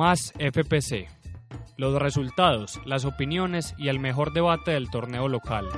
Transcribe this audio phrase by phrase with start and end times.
[0.00, 1.08] Más FPC.
[1.76, 5.68] Los resultados, las opiniones y el mejor debate del torneo local.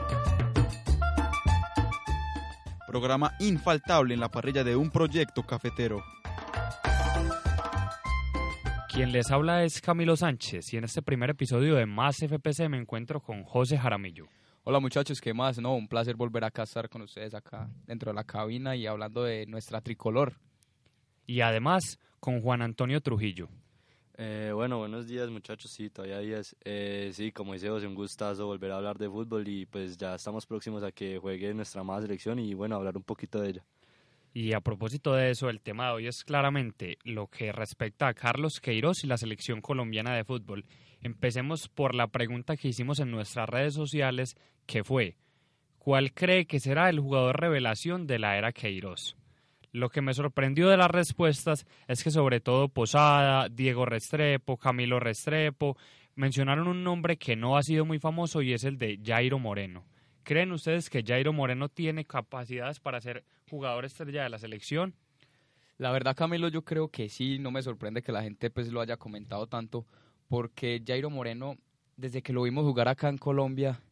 [2.87, 6.05] Programa infaltable en la parrilla de un proyecto cafetero.
[8.89, 12.77] Quien les habla es Camilo Sánchez y en este primer episodio de Más FPC me
[12.77, 14.29] encuentro con José Jaramillo.
[14.65, 15.59] Hola muchachos, ¿qué más?
[15.59, 18.87] No, un placer volver acá a estar con ustedes acá dentro de la cabina y
[18.87, 20.35] hablando de nuestra tricolor.
[21.27, 23.49] Y además con Juan Antonio Trujillo.
[24.17, 26.55] Eh, bueno, buenos días muchachos, sí, todavía días.
[26.65, 30.15] Eh, sí, como dice José, un gustazo volver a hablar de fútbol y pues ya
[30.15, 33.65] estamos próximos a que juegue nuestra amada selección y bueno, hablar un poquito de ella.
[34.33, 38.15] Y a propósito de eso, el tema de hoy es claramente lo que respecta a
[38.15, 40.65] Carlos Queiroz y la selección colombiana de fútbol.
[41.03, 44.37] Empecemos por la pregunta que hicimos en nuestras redes sociales,
[44.67, 45.17] que fue,
[45.79, 49.17] ¿cuál cree que será el jugador revelación de la era Queiroz?
[49.73, 55.01] Lo que me sorprendió de las respuestas es que sobre todo Posada, Diego Restrepo, Camilo
[55.01, 55.77] Restrepo
[56.15, 59.85] mencionaron un nombre que no ha sido muy famoso y es el de Jairo Moreno.
[60.23, 64.95] ¿Creen ustedes que Jairo Moreno tiene capacidades para ser jugador estrella de la selección?
[65.79, 68.81] La verdad, Camilo, yo creo que sí, no me sorprende que la gente pues lo
[68.81, 69.87] haya comentado tanto,
[70.33, 71.59] porque Jairo Moreno,
[71.95, 73.83] desde que lo vimos jugar acá en Colombia,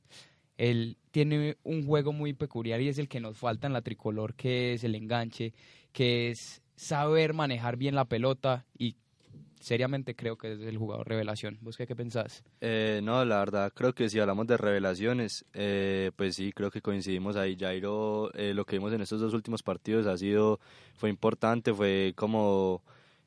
[0.57, 4.35] él tiene un juego muy peculiar y es el que nos falta en la tricolor,
[4.35, 5.53] que es el enganche,
[5.93, 8.97] que es saber manejar bien la pelota y
[9.61, 11.59] seriamente creo que es el jugador revelación.
[11.61, 12.43] ¿Vos qué, qué pensás?
[12.63, 16.81] Eh, no, la verdad, creo que si hablamos de revelaciones, eh, pues sí, creo que
[16.81, 17.55] coincidimos ahí.
[17.55, 20.59] Jairo, eh, lo que vimos en estos dos últimos partidos ha sido,
[20.95, 22.83] fue importante, fue como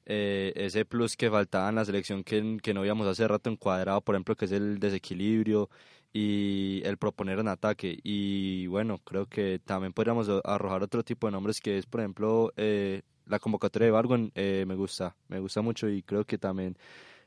[0.05, 4.15] ese plus que faltaba en la selección que, que no habíamos hace rato encuadrado, por
[4.15, 5.69] ejemplo, que es el desequilibrio,
[6.13, 7.99] y el proponer un ataque.
[8.03, 12.53] Y bueno, creo que también podríamos arrojar otro tipo de nombres que es, por ejemplo,
[12.55, 14.31] eh, la convocatoria de Bargon.
[14.35, 16.77] Eh, me gusta, me gusta mucho y creo que también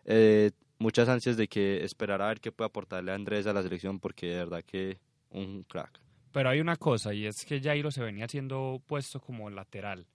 [0.05, 3.63] eh, muchas ansias de que esperar a ver qué puede aportarle a Andrés a la
[3.63, 4.99] selección porque de verdad que
[5.31, 6.01] un crack.
[6.33, 10.07] Pero hay una cosa y es que Jairo se venía siendo puesto como lateral.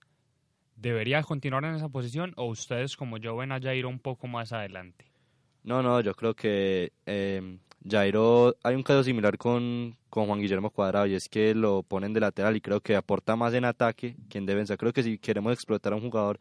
[0.82, 4.52] ¿Debería continuar en esa posición o ustedes como yo ven a Jairo un poco más
[4.52, 5.04] adelante?
[5.62, 7.56] No, no, yo creo que eh,
[7.88, 12.12] Jairo, hay un caso similar con, con Juan Guillermo Cuadrado y es que lo ponen
[12.12, 14.76] de lateral y creo que aporta más en ataque que en defensa.
[14.76, 16.40] Creo que si queremos explotar a un jugador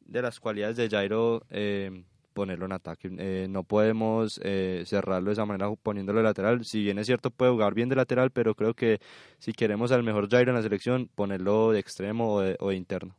[0.00, 3.10] de las cualidades de Jairo, eh, ponerlo en ataque.
[3.18, 6.64] Eh, no podemos eh, cerrarlo de esa manera poniéndolo de lateral.
[6.64, 8.98] Si bien es cierto, puede jugar bien de lateral, pero creo que
[9.38, 12.76] si queremos al mejor Jairo en la selección, ponerlo de extremo o de, o de
[12.76, 13.14] interno.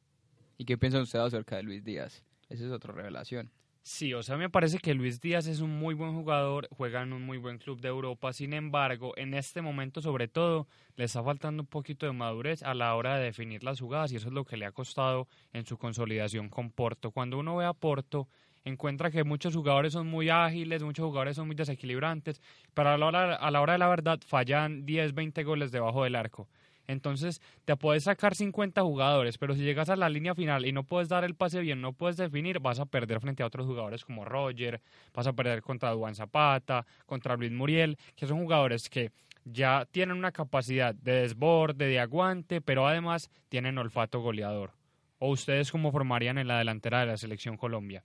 [0.57, 2.23] ¿Y qué piensan ustedes acerca de Luis Díaz?
[2.49, 3.51] Esa es otra revelación.
[3.87, 7.13] Sí, o sea, me parece que Luis Díaz es un muy buen jugador, juega en
[7.13, 11.23] un muy buen club de Europa, sin embargo, en este momento sobre todo le está
[11.23, 14.33] faltando un poquito de madurez a la hora de definir las jugadas y eso es
[14.33, 17.11] lo que le ha costado en su consolidación con Porto.
[17.11, 18.27] Cuando uno ve a Porto,
[18.63, 22.41] encuentra que muchos jugadores son muy ágiles, muchos jugadores son muy desequilibrantes,
[22.73, 26.03] pero a la hora, a la hora de la verdad fallan 10, 20 goles debajo
[26.03, 26.49] del arco.
[26.87, 30.83] Entonces te puedes sacar 50 jugadores, pero si llegas a la línea final y no
[30.83, 34.05] puedes dar el pase bien, no puedes definir, vas a perder frente a otros jugadores
[34.05, 34.81] como Roger,
[35.13, 39.11] vas a perder contra Duan Zapata, contra Luis Muriel, que son jugadores que
[39.45, 44.71] ya tienen una capacidad de desborde, de aguante, pero además tienen olfato goleador.
[45.19, 48.03] ¿O ustedes cómo formarían en la delantera de la selección Colombia?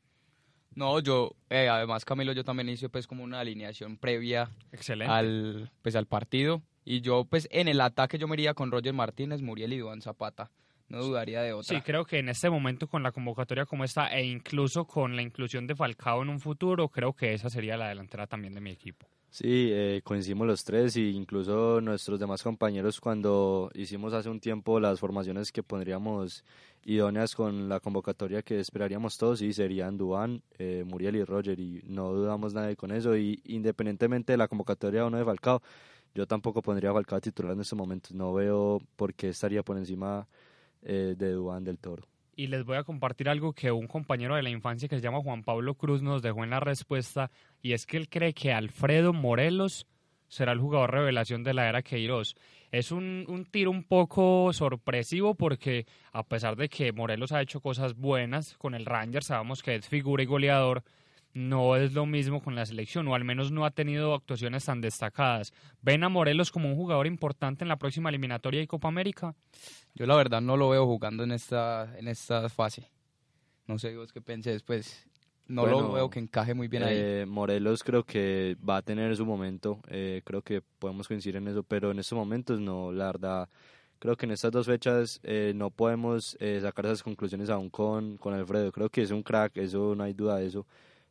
[0.74, 4.50] No, yo, eh, además Camilo, yo también hice pues como una alineación previa
[5.06, 8.92] al, pues, al partido y yo, pues, en el ataque yo me iría con Roger
[8.92, 10.50] Martínez, Muriel y Duan Zapata.
[10.88, 11.76] No dudaría de otra.
[11.76, 15.22] Sí, creo que en este momento con la convocatoria como está e incluso con la
[15.22, 18.70] inclusión de Falcao en un futuro, creo que esa sería la delantera también de mi
[18.70, 19.06] equipo.
[19.30, 24.80] Sí, eh, coincidimos los tres e incluso nuestros demás compañeros cuando hicimos hace un tiempo
[24.80, 26.44] las formaciones que pondríamos
[26.84, 31.80] idóneas con la convocatoria que esperaríamos todos y serían Duan, eh, Muriel y Roger y
[31.86, 35.62] no dudamos nada con eso y independientemente de la convocatoria o no de Falcao,
[36.14, 38.10] yo tampoco pondría a Falcao titular en este momento.
[38.12, 40.26] No veo por qué estaría por encima
[40.82, 42.04] eh, de Duan del Toro.
[42.36, 45.20] Y les voy a compartir algo que un compañero de la infancia que se llama
[45.20, 47.30] Juan Pablo Cruz nos dejó en la respuesta
[47.60, 49.86] y es que él cree que Alfredo Morelos
[50.28, 52.34] será el jugador revelación de la era Queiroz.
[52.70, 57.60] Es un, un tiro un poco sorpresivo porque a pesar de que Morelos ha hecho
[57.60, 60.82] cosas buenas con el Rangers, sabemos que es figura y goleador,
[61.32, 64.80] no es lo mismo con la selección, o al menos no ha tenido actuaciones tan
[64.80, 65.52] destacadas.
[65.80, 69.34] ¿Ven a Morelos como un jugador importante en la próxima eliminatoria y Copa América?
[69.94, 72.90] Yo la verdad no lo veo jugando en esta, en esta fase.
[73.66, 75.06] No sé vos qué pensés, pues
[75.46, 76.96] no lo veo que encaje muy bien ahí.
[76.96, 81.48] Eh, Morelos creo que va a tener su momento, eh, creo que podemos coincidir en
[81.48, 83.48] eso, pero en estos momentos no, la verdad,
[84.00, 88.34] creo que en estas dos fechas eh, no podemos sacar esas conclusiones aún con, con
[88.34, 88.72] Alfredo.
[88.72, 90.66] Creo que es un crack, eso no hay duda de eso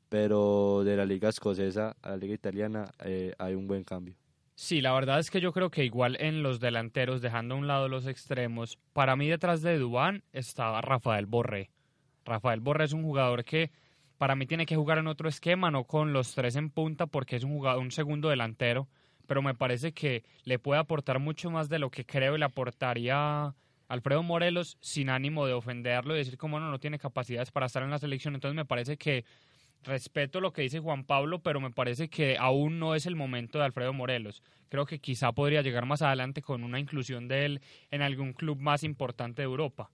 [0.09, 4.15] pero de la liga escocesa a la liga italiana eh, hay un buen cambio.
[4.55, 7.67] Sí, la verdad es que yo creo que igual en los delanteros, dejando a un
[7.67, 11.69] lado los extremos, para mí detrás de Dubán estaba Rafael Borré.
[12.25, 13.71] Rafael Borré es un jugador que
[14.17, 17.37] para mí tiene que jugar en otro esquema, no con los tres en punta, porque
[17.37, 18.89] es un jugador, un segundo delantero,
[19.27, 23.55] pero me parece que le puede aportar mucho más de lo que creo le aportaría
[23.87, 27.81] Alfredo Morelos sin ánimo de ofenderlo y decir como no, no tiene capacidades para estar
[27.81, 28.35] en la selección.
[28.35, 29.23] Entonces me parece que
[29.83, 33.59] respeto lo que dice Juan Pablo, pero me parece que aún no es el momento
[33.59, 34.43] de Alfredo Morelos.
[34.69, 37.61] Creo que quizá podría llegar más adelante con una inclusión de él
[37.91, 39.89] en algún club más importante de Europa.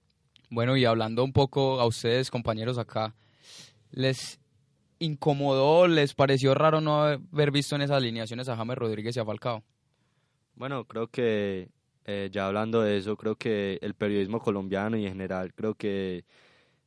[0.50, 3.16] Bueno, y hablando un poco a ustedes, compañeros acá,
[3.92, 4.40] ¿les
[5.00, 9.26] incomodó, les pareció raro no haber visto en esas alineaciones a James Rodríguez y a
[9.26, 9.64] Falcao?
[10.56, 11.70] Bueno, creo que
[12.06, 16.24] eh, ya hablando de eso, creo que el periodismo colombiano y en general, creo que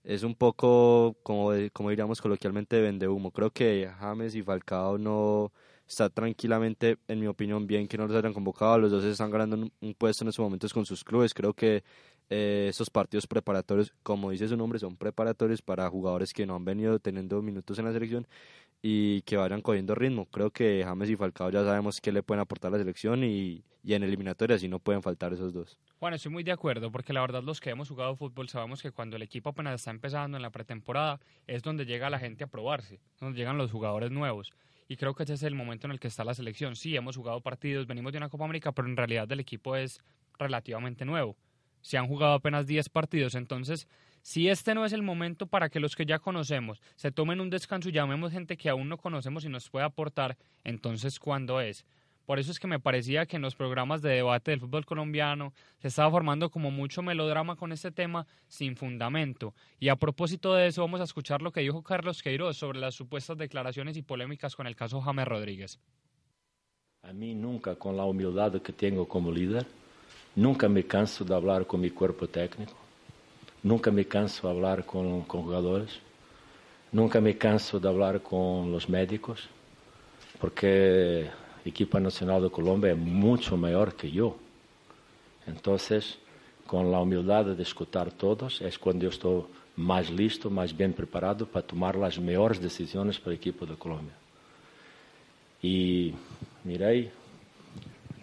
[0.09, 3.31] es un poco, como, como diríamos coloquialmente, vende humo.
[3.31, 5.53] Creo que James y Falcao no
[5.87, 8.79] está tranquilamente, en mi opinión, bien que no los hayan convocado.
[8.79, 11.35] Los dos están ganando un, puesto en estos momentos con sus clubes.
[11.35, 11.85] Creo que
[12.31, 16.65] eh, esos partidos preparatorios, como dice su nombre, son preparatorios para jugadores que no han
[16.65, 18.27] venido teniendo minutos en la selección
[18.83, 20.27] y que vayan cogiendo ritmo.
[20.27, 23.65] Creo que James y Falcao ya sabemos que le pueden aportar a la selección y,
[23.83, 25.79] y en eliminatorias y no pueden faltar esos dos.
[26.01, 28.93] Bueno, estoy muy de acuerdo porque la verdad los que hemos jugado fútbol sabemos que
[28.93, 32.47] cuando el equipo apenas está empezando en la pretemporada es donde llega la gente a
[32.49, 34.53] probarse, donde llegan los jugadores nuevos.
[34.89, 36.75] Y creo que ese es el momento en el que está la selección.
[36.77, 40.01] Sí, hemos jugado partidos, venimos de una Copa América, pero en realidad el equipo es
[40.39, 41.37] relativamente nuevo.
[41.83, 43.87] Se han jugado apenas 10 partidos, entonces
[44.29, 47.49] si este no es el momento para que los que ya conocemos se tomen un
[47.49, 51.87] descanso y llamemos gente que aún no conocemos y nos pueda aportar, entonces ¿cuándo es?
[52.27, 55.55] Por eso es que me parecía que en los programas de debate del fútbol colombiano
[55.79, 59.55] se estaba formando como mucho melodrama con este tema sin fundamento.
[59.81, 62.95] Y a propósito de eso, vamos a escuchar lo que dijo Carlos Queiroz sobre las
[62.95, 65.81] supuestas declaraciones y polémicas con el caso James Rodríguez.
[67.01, 69.65] A mí nunca, con la humildad que tengo como líder,
[70.37, 72.88] nunca me canso de hablar con mi cuerpo técnico
[73.63, 75.99] Nunca me canso de hablar con, con jugadores,
[76.93, 79.49] nunca me canso de hablar con los médicos,
[80.41, 81.31] porque el
[81.65, 84.37] equipo nacional de Colombia es mucho mayor que yo.
[85.47, 86.19] Entonces,
[86.67, 89.43] con la humildad de escuchar todos, es cuando yo estoy
[89.77, 94.15] más listo, más bien preparado para tomar las mejores decisiones para el equipo de Colombia.
[95.63, 96.15] Y
[96.65, 97.11] mirei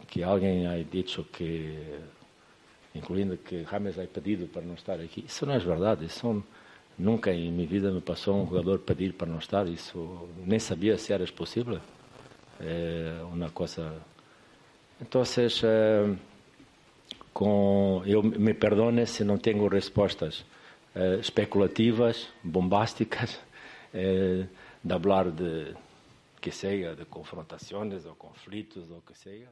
[0.07, 1.99] que alguien ha dicho que
[2.95, 5.25] incluindo que James ha pedido para não estar aqui.
[5.27, 6.05] Isso não é verdade.
[6.05, 6.43] Isso
[6.97, 9.67] nunca em minha vida me passou um jogador pedir para não estar.
[9.67, 11.79] Isso nem sabia se era possível.
[12.59, 13.93] É uma coisa.
[15.01, 16.15] Então, é,
[17.33, 20.45] com, eu me perdone se não tenho respostas
[20.95, 23.37] é, especulativas, bombásticas,
[23.93, 24.45] é,
[24.81, 25.75] de falar de
[26.39, 29.49] que seja, de confrontações ou conflitos ou que seja.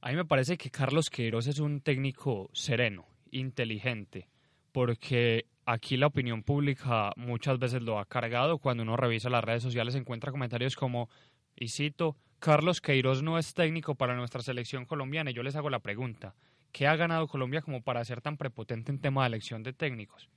[0.00, 4.28] A mí me parece que Carlos Queiroz es un técnico sereno, inteligente,
[4.70, 8.58] porque aquí la opinión pública muchas veces lo ha cargado.
[8.58, 11.10] Cuando uno revisa las redes sociales encuentra comentarios como,
[11.56, 15.32] y cito, Carlos Queiroz no es técnico para nuestra selección colombiana.
[15.32, 16.36] Y yo les hago la pregunta,
[16.70, 20.28] ¿qué ha ganado Colombia como para ser tan prepotente en tema de elección de técnicos?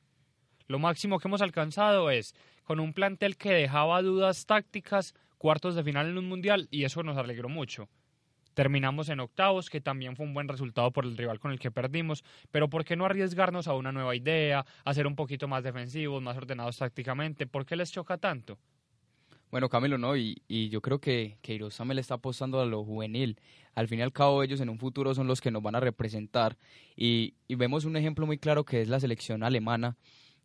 [0.67, 5.83] Lo máximo que hemos alcanzado es, con un plantel que dejaba dudas tácticas, cuartos de
[5.83, 7.89] final en un mundial, y eso nos alegró mucho.
[8.53, 11.71] Terminamos en octavos, que también fue un buen resultado por el rival con el que
[11.71, 15.63] perdimos, pero ¿por qué no arriesgarnos a una nueva idea, a ser un poquito más
[15.63, 17.47] defensivos, más ordenados tácticamente?
[17.47, 18.57] ¿Por qué les choca tanto?
[19.51, 23.37] Bueno, Camilo, no, y, y yo creo que, que le está apostando a lo juvenil.
[23.75, 25.81] Al fin y al cabo, ellos en un futuro son los que nos van a
[25.81, 26.57] representar.
[26.95, 29.97] Y, y vemos un ejemplo muy claro que es la selección alemana,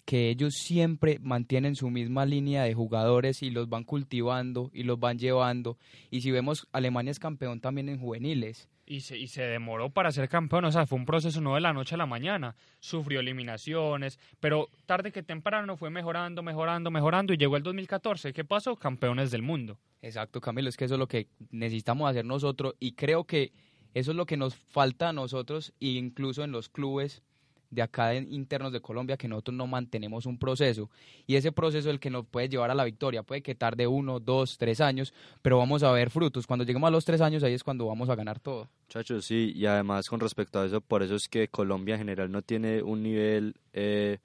[0.07, 4.99] que ellos siempre mantienen su misma línea de jugadores y los van cultivando y los
[5.01, 5.77] van llevando.
[6.11, 8.69] Y si vemos, Alemania es campeón también en juveniles.
[8.87, 11.61] Y se, y se demoró para ser campeón, o sea, fue un proceso no de
[11.61, 12.55] la noche a la mañana.
[12.79, 18.33] Sufrió eliminaciones, pero tarde que temprano fue mejorando, mejorando, mejorando y llegó el 2014.
[18.33, 18.77] ¿Qué pasó?
[18.77, 19.81] Campeones del mundo.
[20.03, 23.51] Exacto, Camilo, es que eso es lo que necesitamos hacer nosotros y creo que
[23.93, 27.25] eso es lo que nos falta a nosotros e incluso en los clubes
[27.71, 30.91] de acá internos de Colombia que nosotros no mantenemos un proceso.
[31.27, 33.23] Y ese proceso es el que nos puede llevar a la victoria.
[33.23, 36.47] Puede que tarde uno, dos, tres años pero vamos a ver frutos.
[36.47, 38.69] Cuando lleguemos a los tres años ahí es cuando vamos a ganar todo.
[38.89, 42.31] Muchachos, sí y además con respecto a eso por eso es que Colombia en general
[42.31, 44.19] no tiene un nivel eh,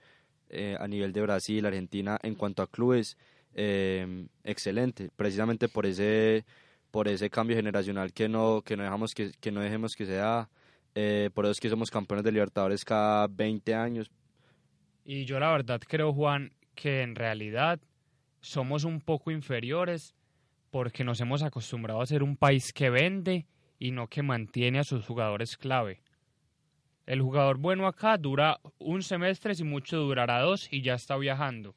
[0.50, 3.18] eh, a nivel de Brasil, Argentina en cuanto a clubes
[3.54, 5.10] eh, excelente.
[5.16, 6.46] Precisamente por ese
[6.92, 10.50] por ese cambio generacional que no que no dejamos que, que no dejemos que sea
[10.96, 14.12] eh, por eso es que somos campeones de Libertadores cada 20 años.
[15.04, 17.80] Y yo la verdad creo, Juan, que en realidad
[18.40, 20.16] somos un poco inferiores
[20.70, 23.46] porque nos hemos acostumbrado a ser un país que vende
[23.78, 26.02] y no que mantiene a sus jugadores clave.
[27.06, 31.76] El jugador bueno acá dura un semestre, si mucho durará dos y ya está viajando.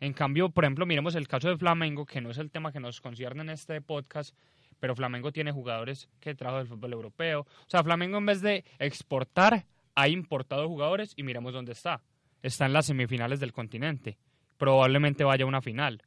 [0.00, 2.80] En cambio, por ejemplo, miremos el caso de Flamengo, que no es el tema que
[2.80, 4.36] nos concierne en este podcast,
[4.84, 7.40] pero Flamengo tiene jugadores que trajo del fútbol europeo.
[7.40, 9.64] O sea, Flamengo en vez de exportar,
[9.94, 12.02] ha importado jugadores y miremos dónde está.
[12.42, 14.18] Está en las semifinales del continente.
[14.58, 16.02] Probablemente vaya a una final.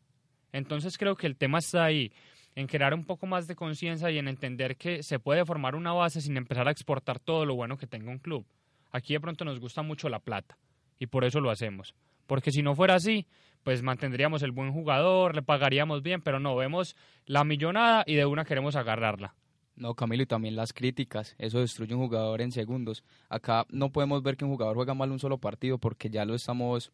[0.51, 2.13] Entonces creo que el tema está ahí,
[2.53, 5.93] en crear un poco más de conciencia y en entender que se puede formar una
[5.93, 8.46] base sin empezar a exportar todo lo bueno que tenga un club.
[8.91, 10.55] Aquí de pronto nos gusta mucho la plata
[11.00, 11.96] y por eso lo hacemos.
[12.27, 13.25] Porque si no fuera así,
[13.63, 18.25] pues mantendríamos el buen jugador, le pagaríamos bien, pero no, vemos la millonada y de
[18.25, 19.36] una queremos agarrarla.
[19.75, 23.03] No, Camilo, y también las críticas, eso destruye un jugador en segundos.
[23.29, 26.34] Acá no podemos ver que un jugador juega mal un solo partido porque ya lo
[26.34, 26.91] estamos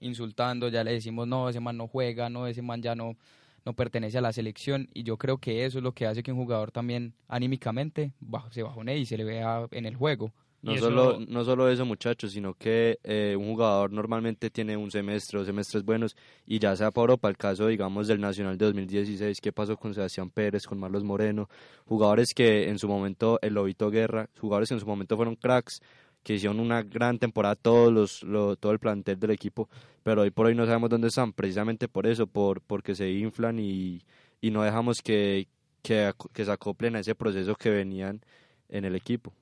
[0.00, 3.16] insultando, ya le decimos, no, ese man no juega, no, ese man ya no,
[3.64, 4.88] no pertenece a la selección.
[4.94, 8.12] Y yo creo que eso es lo que hace que un jugador también anímicamente
[8.50, 10.32] se bajone y se le vea en el juego.
[10.66, 15.38] No solo, no solo eso, muchachos, sino que eh, un jugador normalmente tiene un semestre
[15.38, 19.40] o semestres buenos y ya sea por Europa, el caso, digamos, del Nacional de 2016,
[19.40, 21.48] qué pasó con Sebastián Pérez, con Marlos Moreno,
[21.84, 25.80] jugadores que en su momento, el Lobito Guerra, jugadores que en su momento fueron cracks,
[26.24, 29.68] que hicieron una gran temporada todos los, todo el plantel del equipo,
[30.02, 33.60] pero hoy por hoy no sabemos dónde están, precisamente por eso, por porque se inflan
[33.60, 34.02] y,
[34.40, 35.46] y no dejamos que,
[35.82, 38.20] que, que se acoplen a ese proceso que venían
[38.68, 39.32] en el equipo.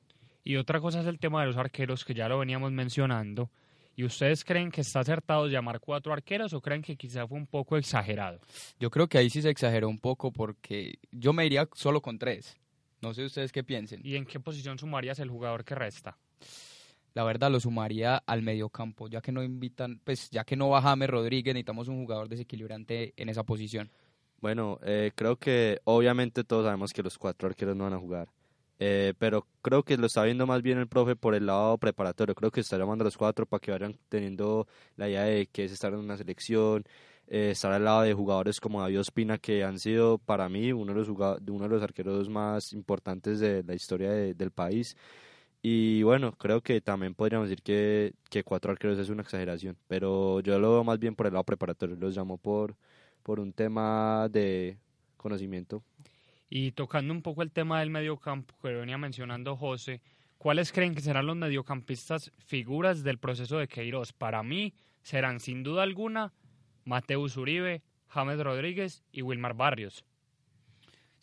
[0.45, 3.51] Y otra cosa es el tema de los arqueros, que ya lo veníamos mencionando.
[3.97, 7.47] ¿Y ustedes creen que está acertado llamar cuatro arqueros o creen que quizá fue un
[7.47, 8.41] poco exagerado?
[8.79, 12.19] Yo creo que ahí sí se exageró un poco porque yo me iría solo con
[12.19, 12.57] tres.
[13.01, 14.01] No sé ustedes qué piensen.
[14.05, 16.19] ¿Y en qué posición sumarías el jugador que resta?
[17.15, 20.83] La verdad lo sumaría al mediocampo, ya que no invitan, pues ya que no va
[20.83, 23.91] James Rodríguez, necesitamos un jugador desequilibrante en esa posición.
[24.41, 28.29] Bueno, eh, creo que obviamente todos sabemos que los cuatro arqueros no van a jugar.
[28.79, 32.35] Eh, pero creo que lo está viendo más bien el profe por el lado preparatorio.
[32.35, 34.67] Creo que está llamando a los cuatro para que vayan teniendo
[34.97, 36.85] la idea de que es estar en una selección,
[37.29, 40.93] eh, estar al lado de jugadores como David Ospina, que han sido para mí uno
[40.93, 44.97] de los, uno de los arqueros más importantes de la historia del país.
[45.63, 50.41] Y bueno, creo que también podríamos decir que, que cuatro arqueros es una exageración, pero
[50.41, 51.97] yo lo veo más bien por el lado preparatorio.
[51.97, 52.77] Los llamo por,
[53.23, 54.79] por un tema de
[55.17, 55.83] conocimiento.
[56.49, 60.01] Y tocando un poco el tema del mediocampo que venía mencionando José,
[60.39, 64.13] ¿cuáles creen que serán los mediocampistas figuras del proceso de Queiroz?
[64.13, 66.33] Para mí serán sin duda alguna
[66.85, 70.05] Mateus Uribe, James Rodríguez y Wilmar Barrios.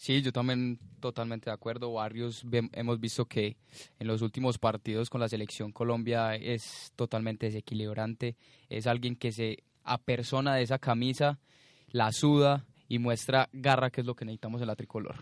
[0.01, 1.93] Sí, yo también totalmente de acuerdo.
[1.93, 3.55] Barrios hemos visto que
[3.99, 8.35] en los últimos partidos con la selección Colombia es totalmente desequilibrante.
[8.67, 11.39] Es alguien que se apersona de esa camisa,
[11.91, 15.15] la suda y muestra garra, que es lo que necesitamos en la tricolor.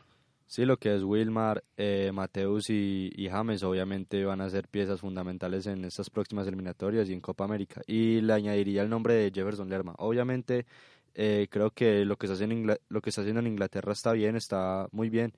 [0.47, 5.67] Sí, lo que es Wilmar, eh, Mateus y, James obviamente van a ser piezas fundamentales
[5.67, 7.83] en estas próximas eliminatorias y en Copa América.
[7.85, 9.93] Y le añadiría el nombre de Jefferson Lerma.
[9.99, 10.65] Obviamente
[11.13, 14.35] eh, creo que lo que, está haciendo lo que está haciendo en Inglaterra está bien,
[14.35, 15.31] está muy bien.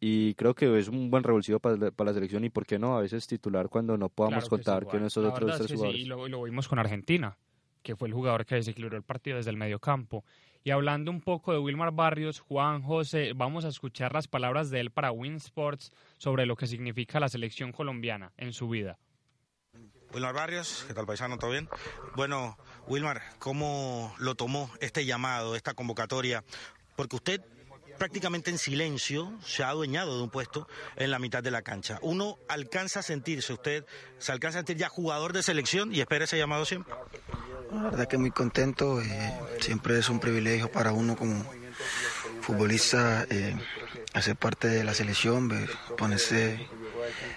[0.00, 3.02] Y creo que es un buen revulsivo para, la selección y por qué no, a
[3.02, 6.00] veces titular cuando no podamos contar que, nuestros otros tres jugadores.
[6.00, 7.38] Sí, lo, lo vimos con Argentina,
[7.84, 10.24] que fue el jugador que desequilibró el partido desde el medio campo.
[10.64, 14.80] Y hablando un poco de Wilmar Barrios, Juan José, vamos a escuchar las palabras de
[14.80, 18.98] él para Winsports sobre lo que significa la selección colombiana en su vida.
[20.12, 21.38] Wilmar Barrios, ¿qué tal paisano?
[21.38, 21.68] ¿Todo bien?
[22.16, 26.44] Bueno, Wilmar, ¿cómo lo tomó este llamado, esta convocatoria?
[26.96, 27.42] Porque usted
[27.98, 31.98] prácticamente en silencio se ha adueñado de un puesto en la mitad de la cancha.
[32.00, 33.84] Uno alcanza a sentirse, usted
[34.18, 36.94] se alcanza a sentir ya jugador de selección y espera ese llamado siempre.
[37.72, 41.44] La verdad que muy contento, eh, siempre es un privilegio para uno como
[42.40, 43.54] futbolista eh,
[44.14, 46.66] hacer parte de la selección, ponerse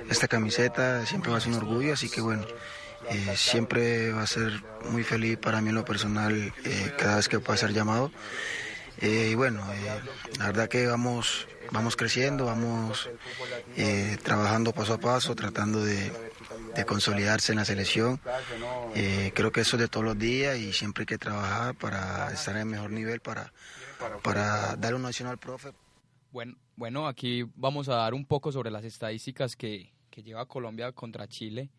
[0.10, 2.46] esta camiseta, siempre va a ser un orgullo, así que bueno,
[3.10, 6.53] eh, siempre va a ser muy feliz para mí en lo personal
[6.98, 8.12] cada vez que pueda ser llamado.
[9.00, 9.65] Eh, y bueno,
[10.38, 13.10] la verdad que vamos, vamos creciendo, vamos
[14.24, 16.12] trabajando paso a paso, tratando de,
[16.75, 18.19] de consolidarse en la selección.
[19.33, 22.55] creo que eso es de todos los días y siempre hay que trabajar para estar
[22.55, 23.51] en el mejor nivel, para,
[24.21, 25.71] para dar un nacional profe.
[26.31, 30.91] Bueno, bueno, aquí vamos a dar un poco sobre las estadísticas que, que lleva Colombia
[30.91, 31.69] contra Chile.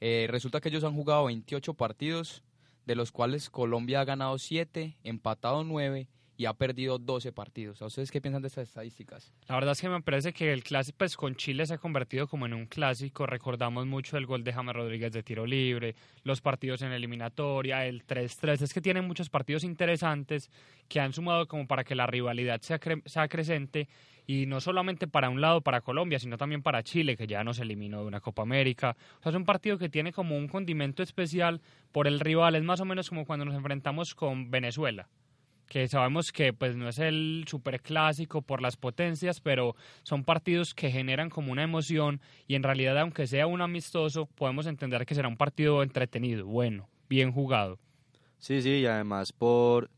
[0.00, 2.42] Eh, resulta que ellos han jugado 28 partidos,
[2.86, 7.82] de los cuales Colombia ha ganado 7, empatado 9 y ha perdido 12 partidos.
[7.82, 9.32] ¿A ustedes qué piensan de estas estadísticas?
[9.48, 12.26] La verdad es que me parece que el clásico pues, con Chile se ha convertido
[12.26, 13.26] como en un clásico.
[13.26, 18.06] Recordamos mucho el gol de James Rodríguez de tiro libre, los partidos en eliminatoria, el
[18.06, 18.62] 3-3.
[18.62, 20.50] Es que tienen muchos partidos interesantes
[20.88, 23.88] que han sumado como para que la rivalidad sea, creciente
[24.26, 27.58] y no solamente para un lado, para Colombia, sino también para Chile, que ya nos
[27.58, 28.96] eliminó de una Copa América.
[29.18, 31.60] O sea, es un partido que tiene como un condimento especial
[31.90, 35.08] por el rival, es más o menos como cuando nos enfrentamos con Venezuela
[35.72, 40.90] que sabemos que pues no es el superclásico por las potencias, pero son partidos que
[40.90, 45.28] generan como una emoción y en realidad aunque sea un amistoso, podemos entender que será
[45.28, 47.78] un partido entretenido, bueno, bien jugado.
[48.36, 49.88] Sí, sí, y además por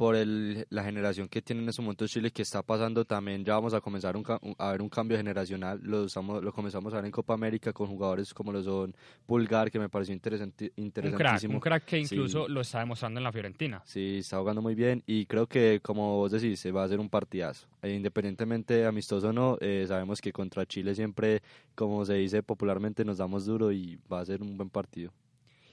[0.00, 3.52] por el, la generación que tiene en ese momento Chile que está pasando también ya
[3.52, 4.16] vamos a comenzar
[4.56, 7.86] a ver un cambio generacional lo, estamos, lo comenzamos a ver en Copa América con
[7.86, 11.56] jugadores como lo son Pulgar que me pareció interesante, interesantísimo.
[11.56, 13.82] un crack, que incluso lo está demostrando en la Fiorentina.
[13.84, 16.98] Sí está jugando muy bien y creo que como vos decís se va a hacer
[16.98, 17.68] un partidazo.
[17.82, 21.42] E independientemente amistoso o no eh, sabemos que contra Chile siempre
[21.74, 25.12] como se dice popularmente nos damos duro y va a ser un buen partido.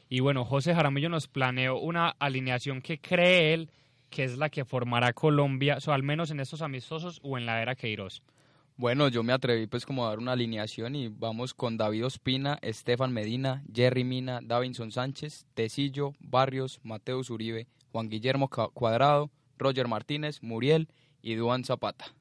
[0.10, 3.70] Y bueno José Jaramillo nos planeó una alineación que cree él
[4.10, 7.62] que es la que formará Colombia, o al menos en estos amistosos o en la
[7.62, 8.24] era Queiroz?
[8.76, 12.60] Bueno, yo me atreví pues como a dar una alineación y vamos con David Ospina,
[12.62, 20.44] Estefan Medina, Jerry Mina, Davinson Sánchez, Tecillo, Barrios, Mateus Uribe, Juan Guillermo Cuadrado, Roger Martínez,
[20.44, 20.90] Muriel
[21.24, 22.14] y Duan Zapata.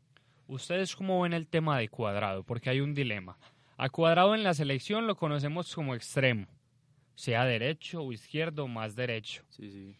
[0.46, 2.42] ¿Ustedes cómo ven el tema de Cuadrado?
[2.42, 3.36] Porque hay un dilema.
[3.76, 6.46] A Cuadrado en la selección lo conocemos como extremo,
[7.16, 9.42] sea derecho o izquierdo, más derecho.
[9.50, 9.96] Sí, sí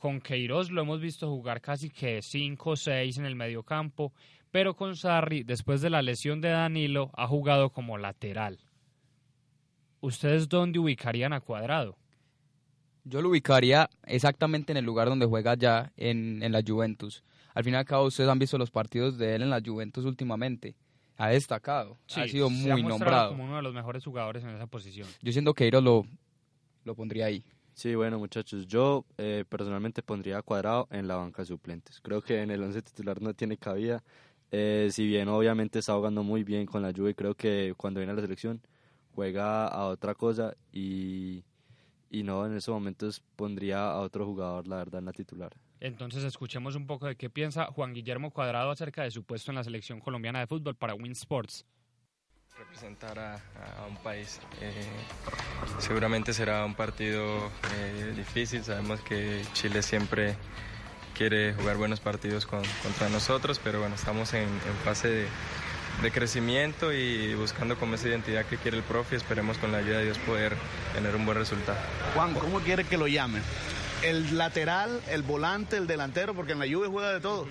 [0.00, 4.14] con Queiroz lo hemos visto jugar casi que 5 o 6 en el mediocampo,
[4.50, 8.58] pero con Sarri, después de la lesión de Danilo, ha jugado como lateral.
[10.00, 11.98] ¿Ustedes dónde ubicarían a Cuadrado?
[13.04, 17.22] Yo lo ubicaría exactamente en el lugar donde juega ya, en, en la Juventus.
[17.52, 20.06] Al fin y al cabo, ustedes han visto los partidos de él en la Juventus
[20.06, 20.76] últimamente.
[21.18, 23.32] Ha destacado, ha sido muy nombrado.
[23.32, 25.06] como uno de los mejores jugadores en esa posición.
[25.20, 26.06] Yo siento que Queiroz lo,
[26.84, 27.44] lo pondría ahí.
[27.74, 32.00] Sí, bueno muchachos, yo eh, personalmente pondría Cuadrado en la banca de suplentes.
[32.00, 34.02] Creo que en el once titular no tiene cabida,
[34.50, 38.12] eh, si bien obviamente está jugando muy bien con la lluvia, creo que cuando viene
[38.12, 38.60] a la selección
[39.14, 41.44] juega a otra cosa y,
[42.10, 45.52] y no, en esos momentos pondría a otro jugador, la verdad, en la titular.
[45.78, 49.54] Entonces escuchemos un poco de qué piensa Juan Guillermo Cuadrado acerca de su puesto en
[49.54, 51.64] la selección colombiana de fútbol para Win Sports
[52.60, 53.40] representar a,
[53.88, 54.38] un país.
[54.60, 54.84] Eh,
[55.78, 60.36] seguramente será un partido eh, difícil, sabemos que Chile siempre
[61.14, 64.48] quiere jugar buenos partidos contra nosotros, pero bueno, estamos en,
[64.84, 65.26] fase
[66.02, 69.98] de, crecimiento y buscando como esa identidad que quiere el profe, esperemos con la ayuda
[69.98, 70.54] de Dios poder
[70.94, 71.78] tener un buen resultado.
[72.14, 73.40] Juan, ¿cómo quiere que lo llame?
[74.02, 76.34] ¿El lateral, el volante, el delantero?
[76.34, 77.46] Porque en la lluvia juega de todo.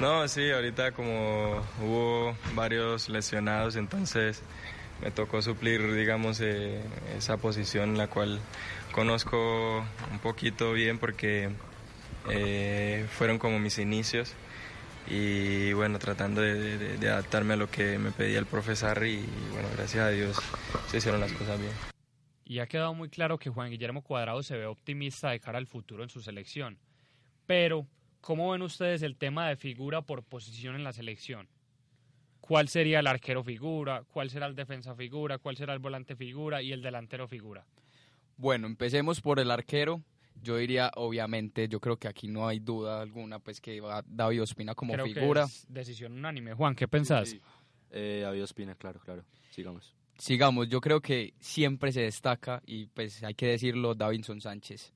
[0.00, 4.42] No, sí, ahorita como hubo varios lesionados, entonces
[5.00, 6.82] me tocó suplir, digamos, eh,
[7.16, 8.38] esa posición la cual
[8.92, 11.50] conozco un poquito bien porque
[12.30, 14.34] eh, fueron como mis inicios
[15.08, 20.04] y bueno, tratando de, adaptarme a lo que me pedía el profesor y bueno, gracias
[20.04, 20.36] a Dios
[20.88, 21.72] se hicieron las cosas bien.
[22.44, 25.66] Y ha quedado muy claro que Juan Guillermo Cuadrado se ve optimista de cara al
[25.66, 26.78] futuro en su selección,
[27.46, 27.86] pero
[28.26, 31.46] ¿Cómo ven ustedes el tema de figura por posición en la selección?
[32.40, 34.02] ¿Cuál sería el arquero figura?
[34.02, 35.38] ¿Cuál será el defensa figura?
[35.38, 36.60] ¿Cuál será el volante figura?
[36.60, 37.64] Y el delantero figura.
[38.36, 40.02] Bueno, empecemos por el arquero.
[40.42, 44.42] Yo diría, obviamente, yo creo que aquí no hay duda alguna, pues que va David
[44.42, 45.44] Ospina como figura.
[45.44, 46.52] es decisión unánime.
[46.52, 47.36] Juan, ¿qué pensás?
[47.92, 49.24] Eh, David Ospina, claro, claro.
[49.52, 49.94] Sigamos.
[50.18, 54.92] Sigamos, yo creo que siempre se destaca, y pues hay que decirlo, Davinson Sánchez.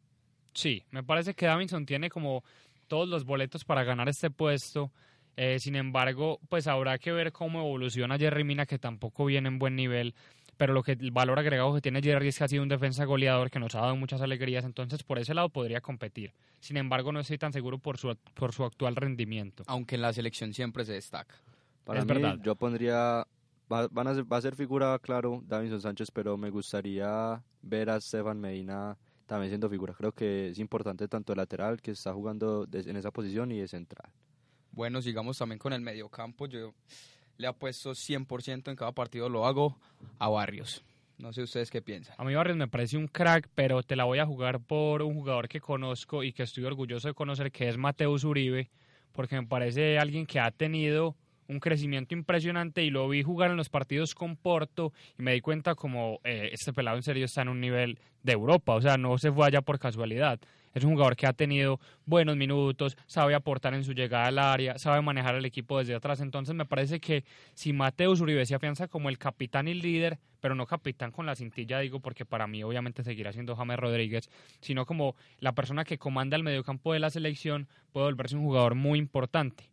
[0.52, 2.42] Sí, me parece que Davinson tiene como
[2.90, 4.90] todos los boletos para ganar este puesto.
[5.36, 9.60] Eh, sin embargo, pues habrá que ver cómo evoluciona Jerry Mina, que tampoco viene en
[9.60, 10.14] buen nivel.
[10.56, 13.04] Pero lo que el valor agregado que tiene Jerry es que ha sido un defensa
[13.04, 14.64] goleador que nos ha dado muchas alegrías.
[14.64, 16.34] Entonces, por ese lado podría competir.
[16.58, 19.62] Sin embargo, no estoy tan seguro por su, por su actual rendimiento.
[19.68, 21.36] Aunque en la selección siempre se destaca.
[21.84, 23.24] Para mí, yo pondría.
[23.72, 27.88] Va, van a ser, va a ser figura, claro, Davinson Sánchez, pero me gustaría ver
[27.88, 28.98] a Stefan Medina
[29.30, 29.94] también siendo figura.
[29.94, 33.68] Creo que es importante tanto el lateral que está jugando en esa posición y de
[33.68, 34.10] central.
[34.72, 36.48] Bueno, sigamos también con el mediocampo.
[36.48, 36.74] Yo
[37.36, 39.78] le apuesto 100% en cada partido, lo hago
[40.18, 40.82] a Barrios.
[41.16, 42.16] No sé ustedes qué piensan.
[42.18, 45.14] A mí Barrios me parece un crack, pero te la voy a jugar por un
[45.14, 48.68] jugador que conozco y que estoy orgulloso de conocer, que es Mateus Uribe,
[49.12, 51.14] porque me parece alguien que ha tenido
[51.50, 55.40] un crecimiento impresionante y lo vi jugar en los partidos con Porto y me di
[55.40, 58.96] cuenta como eh, este pelado en serio está en un nivel de Europa, o sea,
[58.96, 60.38] no se fue allá por casualidad.
[60.72, 64.78] Es un jugador que ha tenido buenos minutos, sabe aportar en su llegada al área,
[64.78, 66.20] sabe manejar el equipo desde atrás.
[66.20, 70.54] Entonces me parece que si Mateus Uribe se afianza como el capitán y líder, pero
[70.54, 74.86] no capitán con la cintilla, digo, porque para mí obviamente seguirá siendo James Rodríguez, sino
[74.86, 79.00] como la persona que comanda el mediocampo de la selección, puede volverse un jugador muy
[79.00, 79.70] importante.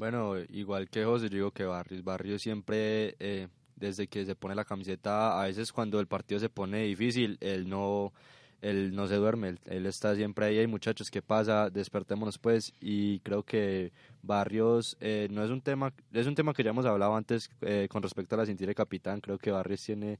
[0.00, 4.64] Bueno, igual que José, digo que Barrios, Barrios siempre, eh, desde que se pone la
[4.64, 8.14] camiseta, a veces cuando el partido se pone difícil, él no,
[8.62, 11.68] él no se duerme, él, está siempre ahí, hay muchachos, ¿qué pasa?
[11.68, 16.64] Despertémonos pues, y creo que Barrios eh, no es un tema, es un tema que
[16.64, 19.84] ya hemos hablado antes eh, con respecto a la cintura de capitán, creo que Barrios
[19.84, 20.18] tiene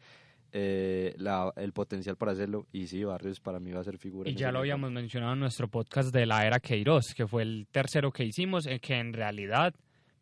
[0.52, 2.66] eh, la, el potencial para hacerlo.
[2.72, 4.28] Y sí, Barrios para mí va a ser figura.
[4.28, 7.66] Y ya lo habíamos mencionado en nuestro podcast de la era Queiroz, que fue el
[7.70, 9.74] tercero que hicimos, en que en realidad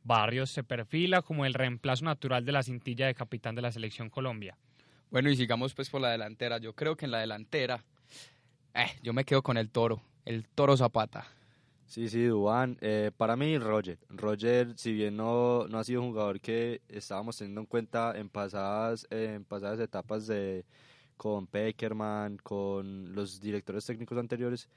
[0.05, 4.11] Barrios se perfila como el reemplazo natural de la cintilla de capitán de la selección
[4.11, 4.57] Colombia.
[5.11, 6.59] Bueno, y sigamos pues por la delantera.
[6.59, 7.85] Yo creo que en la delantera,
[8.75, 11.27] eh, yo me quedo con el toro, el toro Zapata.
[11.89, 12.77] Sí, sí, Dubán.
[12.83, 13.99] Eh, para mí, Roger.
[14.11, 18.29] Roger, si bien no, no ha sido un jugador que estábamos teniendo en cuenta en
[18.29, 20.67] pasadas, en pasadas etapas de
[21.17, 24.69] con Peckerman, con los directores técnicos anteriores,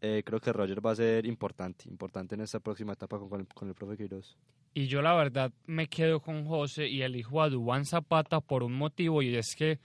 [0.00, 3.68] eh, creo que Roger va a ser importante, importante en esta próxima etapa con, con,
[3.68, 4.38] el, profe Queiroz.
[4.72, 8.72] Y yo la verdad me quedo con José y elijo a Dubán Zapata por un
[8.72, 9.78] motivo y es que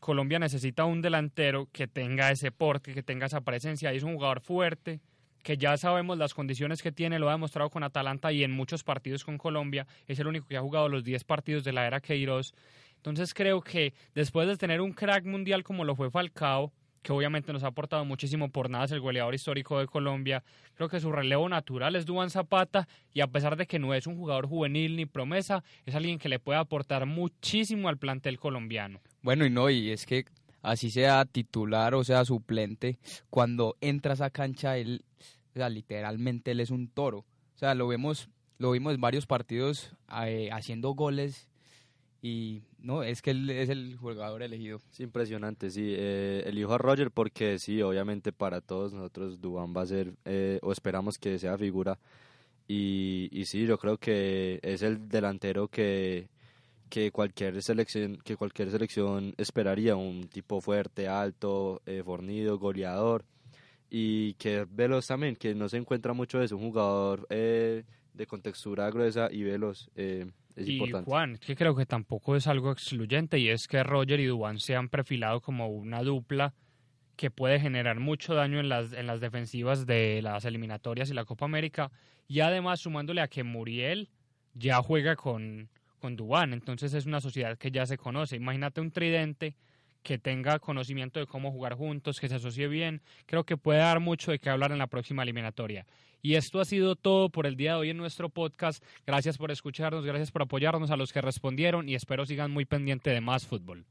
[0.00, 3.92] Colombia necesita un delantero que tenga ese porte, que tenga esa presencia.
[3.92, 5.00] Es un jugador fuerte,
[5.42, 8.84] que ya sabemos las condiciones que tiene, lo ha demostrado con Atalanta y en muchos
[8.84, 12.00] partidos con Colombia, es el único que ha jugado los 10 partidos de la era
[12.00, 12.52] Queiroz.
[12.96, 16.72] Entonces creo que después de tener un crack mundial como lo fue Falcao,
[17.02, 20.42] que obviamente nos ha aportado muchísimo por nada, es el goleador histórico de Colombia.
[20.74, 24.06] Creo que su relevo natural es Duan Zapata y a pesar de que no es
[24.06, 29.00] un jugador juvenil ni promesa, es alguien que le puede aportar muchísimo al plantel colombiano.
[29.22, 30.24] Bueno, y no, y es que
[30.62, 32.98] así sea titular o sea suplente,
[33.30, 35.04] cuando entra a esa cancha, él,
[35.54, 37.18] o sea, literalmente él es un toro.
[37.54, 41.48] O sea, lo vemos, lo vimos en varios partidos eh, haciendo goles
[42.20, 44.80] y no, es que él es el jugador elegido.
[44.90, 45.94] Es impresionante, sí.
[45.96, 50.58] Eh, elijo a Roger porque sí, obviamente para todos nosotros Dubán va a ser, eh,
[50.62, 51.98] o esperamos que sea figura.
[52.66, 56.28] Y, y sí, yo creo que es el delantero que
[56.88, 63.24] que cualquier selección que cualquier selección esperaría un tipo fuerte alto eh, fornido goleador
[63.90, 68.90] y que veloz también que no se encuentra mucho eso un jugador eh, de contextura
[68.90, 71.10] gruesa y veloz eh, es y importante.
[71.10, 74.74] Juan que creo que tampoco es algo excluyente y es que Roger y Dubán se
[74.74, 76.54] han perfilado como una dupla
[77.16, 81.24] que puede generar mucho daño en las, en las defensivas de las eliminatorias y la
[81.24, 81.90] Copa América
[82.28, 84.10] y además sumándole a que Muriel
[84.54, 86.52] ya juega con con Dubán.
[86.52, 88.36] Entonces es una sociedad que ya se conoce.
[88.36, 89.54] Imagínate un tridente
[90.02, 93.02] que tenga conocimiento de cómo jugar juntos, que se asocie bien.
[93.26, 95.86] Creo que puede dar mucho de qué hablar en la próxima eliminatoria.
[96.22, 98.82] Y esto ha sido todo por el día de hoy en nuestro podcast.
[99.06, 103.12] Gracias por escucharnos, gracias por apoyarnos a los que respondieron y espero sigan muy pendientes
[103.12, 103.84] de más fútbol.